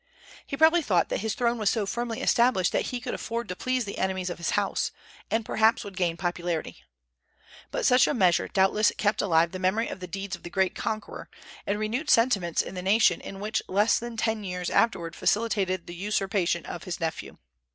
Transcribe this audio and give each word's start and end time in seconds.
He 0.47 0.57
probably 0.57 0.81
thought 0.81 1.09
that 1.09 1.19
his 1.19 1.35
throne 1.35 1.59
was 1.59 1.69
so 1.69 1.85
firmly 1.85 2.21
established 2.21 2.71
that 2.71 2.87
he 2.87 2.99
could 2.99 3.13
afford 3.13 3.47
to 3.49 3.55
please 3.55 3.85
the 3.85 3.99
enemies 3.99 4.31
of 4.31 4.39
his 4.39 4.49
house, 4.57 4.91
and 5.29 5.45
perhaps 5.45 5.83
would 5.83 5.95
gain 5.95 6.17
popularity. 6.17 6.77
But 7.69 7.85
such 7.85 8.07
a 8.07 8.13
measure 8.15 8.47
doubtless 8.47 8.91
kept 8.97 9.21
alive 9.21 9.51
the 9.51 9.59
memory 9.59 9.89
of 9.89 9.99
the 9.99 10.07
deeds 10.07 10.35
of 10.35 10.41
the 10.41 10.49
great 10.49 10.73
conqueror, 10.73 11.29
and 11.67 11.77
renewed 11.77 12.09
sentiments 12.09 12.63
in 12.63 12.73
the 12.73 12.81
nation 12.81 13.21
which 13.39 13.61
in 13.67 13.75
less 13.75 13.99
than 13.99 14.17
ten 14.17 14.43
years 14.43 14.71
afterward 14.71 15.15
facilitated 15.15 15.85
the 15.85 15.93
usurpation 15.93 16.65
of 16.65 16.85
his 16.85 16.99
nephew. 16.99 17.37